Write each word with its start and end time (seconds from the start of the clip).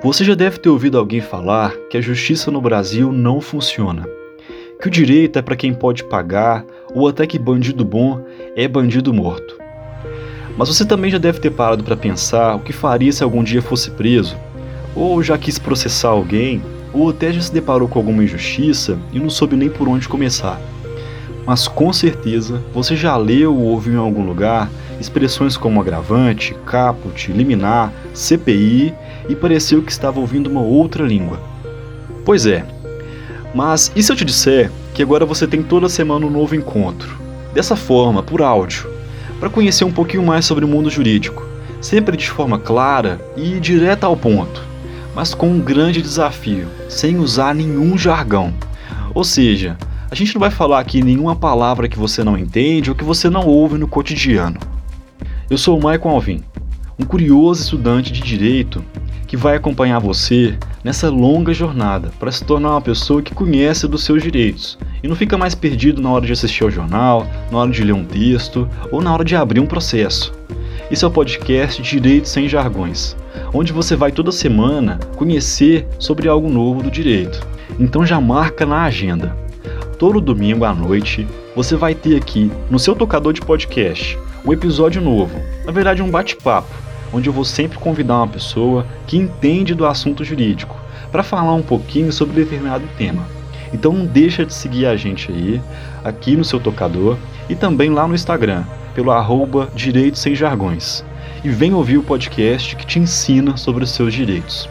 Você 0.00 0.24
já 0.24 0.36
deve 0.36 0.58
ter 0.58 0.68
ouvido 0.68 0.96
alguém 0.96 1.20
falar 1.20 1.74
que 1.90 1.96
a 1.96 2.00
justiça 2.00 2.52
no 2.52 2.60
Brasil 2.60 3.10
não 3.10 3.40
funciona. 3.40 4.08
Que 4.80 4.86
o 4.86 4.90
direito 4.90 5.40
é 5.40 5.42
para 5.42 5.56
quem 5.56 5.74
pode 5.74 6.04
pagar, 6.04 6.64
ou 6.94 7.08
até 7.08 7.26
que 7.26 7.36
bandido 7.36 7.84
bom 7.84 8.24
é 8.54 8.68
bandido 8.68 9.12
morto. 9.12 9.58
Mas 10.56 10.68
você 10.68 10.84
também 10.84 11.10
já 11.10 11.18
deve 11.18 11.40
ter 11.40 11.50
parado 11.50 11.82
para 11.82 11.96
pensar 11.96 12.54
o 12.54 12.60
que 12.60 12.72
faria 12.72 13.10
se 13.10 13.24
algum 13.24 13.42
dia 13.42 13.60
fosse 13.60 13.90
preso, 13.90 14.36
ou 14.94 15.20
já 15.20 15.36
quis 15.36 15.58
processar 15.58 16.10
alguém, 16.10 16.62
ou 16.92 17.10
até 17.10 17.32
já 17.32 17.40
se 17.40 17.52
deparou 17.52 17.88
com 17.88 17.98
alguma 17.98 18.22
injustiça 18.22 18.96
e 19.12 19.18
não 19.18 19.28
soube 19.28 19.56
nem 19.56 19.68
por 19.68 19.88
onde 19.88 20.08
começar. 20.08 20.60
Mas 21.44 21.66
com 21.66 21.92
certeza 21.92 22.62
você 22.72 22.94
já 22.94 23.16
leu 23.16 23.52
ou 23.52 23.64
ouviu 23.64 23.94
em 23.94 23.96
algum 23.96 24.24
lugar 24.24 24.70
expressões 25.00 25.56
como 25.56 25.80
agravante, 25.80 26.54
caput, 26.66 27.32
liminar, 27.32 27.92
CPI 28.14 28.94
e 29.28 29.36
pareceu 29.36 29.82
que 29.82 29.92
estava 29.92 30.20
ouvindo 30.20 30.48
uma 30.48 30.62
outra 30.62 31.04
língua. 31.04 31.40
Pois 32.24 32.46
é, 32.46 32.64
mas 33.54 33.90
e 33.96 34.02
se 34.02 34.12
eu 34.12 34.16
te 34.16 34.24
disser 34.24 34.70
que 34.92 35.02
agora 35.02 35.24
você 35.24 35.46
tem 35.46 35.62
toda 35.62 35.88
semana 35.88 36.26
um 36.26 36.30
novo 36.30 36.54
encontro? 36.54 37.18
Dessa 37.54 37.76
forma, 37.76 38.22
por 38.22 38.42
áudio, 38.42 38.88
para 39.40 39.50
conhecer 39.50 39.84
um 39.84 39.92
pouquinho 39.92 40.24
mais 40.24 40.44
sobre 40.44 40.64
o 40.64 40.68
mundo 40.68 40.90
jurídico, 40.90 41.44
sempre 41.80 42.16
de 42.16 42.28
forma 42.28 42.58
clara 42.58 43.20
e 43.36 43.58
direta 43.60 44.06
ao 44.06 44.16
ponto, 44.16 44.62
mas 45.14 45.34
com 45.34 45.48
um 45.48 45.60
grande 45.60 46.02
desafio, 46.02 46.68
sem 46.88 47.18
usar 47.18 47.54
nenhum 47.54 47.96
jargão. 47.96 48.52
Ou 49.14 49.24
seja, 49.24 49.76
a 50.10 50.14
gente 50.14 50.34
não 50.34 50.40
vai 50.40 50.50
falar 50.50 50.80
aqui 50.80 51.02
nenhuma 51.02 51.34
palavra 51.34 51.88
que 51.88 51.98
você 51.98 52.22
não 52.22 52.36
entende 52.36 52.90
ou 52.90 52.96
que 52.96 53.04
você 53.04 53.28
não 53.28 53.46
ouve 53.46 53.78
no 53.78 53.88
cotidiano. 53.88 54.58
Eu 55.50 55.56
sou 55.56 55.78
o 55.78 55.78
Michael 55.78 56.10
Alvim, 56.10 56.44
um 56.98 57.06
curioso 57.06 57.62
estudante 57.62 58.12
de 58.12 58.20
direito 58.20 58.84
que 59.26 59.34
vai 59.34 59.56
acompanhar 59.56 59.98
você 59.98 60.58
nessa 60.84 61.08
longa 61.08 61.54
jornada 61.54 62.10
para 62.20 62.30
se 62.30 62.44
tornar 62.44 62.72
uma 62.72 62.82
pessoa 62.82 63.22
que 63.22 63.34
conhece 63.34 63.88
dos 63.88 64.04
seus 64.04 64.22
direitos 64.22 64.78
e 65.02 65.08
não 65.08 65.16
fica 65.16 65.38
mais 65.38 65.54
perdido 65.54 66.02
na 66.02 66.10
hora 66.10 66.26
de 66.26 66.34
assistir 66.34 66.64
ao 66.64 66.70
jornal, 66.70 67.26
na 67.50 67.56
hora 67.56 67.70
de 67.70 67.82
ler 67.82 67.94
um 67.94 68.04
texto 68.04 68.68
ou 68.92 69.00
na 69.00 69.10
hora 69.10 69.24
de 69.24 69.34
abrir 69.34 69.58
um 69.58 69.66
processo. 69.66 70.34
Esse 70.90 71.02
é 71.02 71.08
o 71.08 71.10
podcast 71.10 71.80
Direito 71.80 72.28
Sem 72.28 72.46
Jargões, 72.46 73.16
onde 73.54 73.72
você 73.72 73.96
vai 73.96 74.12
toda 74.12 74.30
semana 74.30 75.00
conhecer 75.16 75.88
sobre 75.98 76.28
algo 76.28 76.50
novo 76.50 76.82
do 76.82 76.90
direito. 76.90 77.40
Então 77.80 78.04
já 78.04 78.20
marca 78.20 78.66
na 78.66 78.82
agenda. 78.82 79.34
Todo 79.98 80.20
domingo 80.20 80.66
à 80.66 80.74
noite 80.74 81.26
você 81.56 81.74
vai 81.74 81.94
ter 81.94 82.18
aqui 82.18 82.52
no 82.70 82.78
seu 82.78 82.94
tocador 82.94 83.32
de 83.32 83.40
podcast 83.40 84.18
um 84.44 84.52
episódio 84.52 85.00
novo, 85.00 85.40
na 85.64 85.72
verdade 85.72 86.02
um 86.02 86.10
bate-papo 86.10 86.88
onde 87.12 87.28
eu 87.28 87.32
vou 87.32 87.44
sempre 87.44 87.78
convidar 87.78 88.16
uma 88.16 88.28
pessoa 88.28 88.86
que 89.06 89.16
entende 89.16 89.74
do 89.74 89.86
assunto 89.86 90.24
jurídico 90.24 90.76
para 91.10 91.22
falar 91.22 91.54
um 91.54 91.62
pouquinho 91.62 92.12
sobre 92.12 92.44
determinado 92.44 92.84
tema. 92.96 93.26
Então 93.72 93.92
não 93.92 94.06
deixa 94.06 94.44
de 94.44 94.54
seguir 94.54 94.86
a 94.86 94.96
gente 94.96 95.30
aí, 95.30 95.60
aqui 96.04 96.36
no 96.36 96.44
seu 96.44 96.60
tocador 96.60 97.16
e 97.48 97.54
também 97.54 97.90
lá 97.90 98.06
no 98.06 98.14
Instagram, 98.14 98.64
pelo 98.94 99.10
arroba 99.10 99.68
Direitos 99.74 100.20
Sem 100.20 100.34
Jargões. 100.34 101.04
E 101.44 101.48
vem 101.48 101.72
ouvir 101.72 101.98
o 101.98 102.02
podcast 102.02 102.74
que 102.76 102.86
te 102.86 102.98
ensina 102.98 103.56
sobre 103.56 103.84
os 103.84 103.90
seus 103.90 104.12
direitos. 104.12 104.68